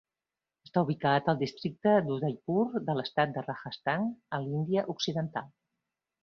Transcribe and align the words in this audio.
Està 0.67 0.81
ubicar 0.85 1.11
al 1.33 1.37
districte 1.41 1.93
Udaipur 2.15 2.63
de 2.87 2.95
l'estat 3.01 3.35
de 3.37 3.45
Rajasthan, 3.49 4.09
a 4.39 4.41
l'Índia 4.47 4.87
occidental. 4.97 5.55